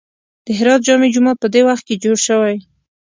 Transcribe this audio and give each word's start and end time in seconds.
د 0.45 0.47
هرات 0.57 0.81
جامع 0.87 1.09
جومات 1.13 1.37
په 1.41 1.47
دې 1.53 1.61
وخت 1.69 1.83
کې 1.87 2.01
جوړ 2.03 2.17
شوی. 2.27 2.55